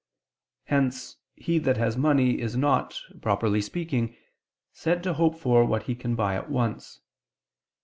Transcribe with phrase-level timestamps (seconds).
[0.63, 4.15] Hence he that has money is not, properly speaking,
[4.73, 7.01] said to hope for what he can buy at once.